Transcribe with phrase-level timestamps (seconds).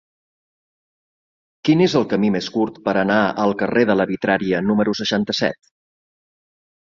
[1.67, 5.73] Quin és el camí més curt per anar al carrer de la Vitrària número seixanta-set?